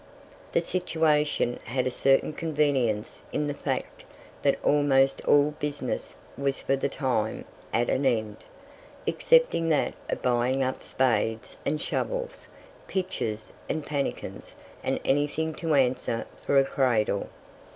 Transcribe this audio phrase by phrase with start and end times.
[0.53, 4.03] The situation had a certain convenience in the fact
[4.41, 8.37] that almost all business was for the time at an end,
[9.07, 12.47] excepting that of buying up spades and shovels,
[12.87, 17.29] pitchers and pannikins, and anything to answer for a cradle.